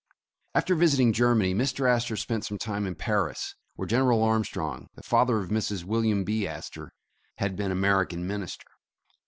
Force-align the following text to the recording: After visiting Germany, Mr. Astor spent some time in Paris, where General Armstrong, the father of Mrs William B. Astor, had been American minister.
After 0.55 0.73
visiting 0.73 1.13
Germany, 1.13 1.53
Mr. 1.53 1.87
Astor 1.87 2.17
spent 2.17 2.43
some 2.43 2.57
time 2.57 2.87
in 2.87 2.95
Paris, 2.95 3.53
where 3.75 3.87
General 3.87 4.23
Armstrong, 4.23 4.87
the 4.95 5.03
father 5.03 5.37
of 5.37 5.51
Mrs 5.51 5.83
William 5.83 6.23
B. 6.23 6.47
Astor, 6.47 6.91
had 7.37 7.55
been 7.55 7.69
American 7.69 8.25
minister. 8.25 8.65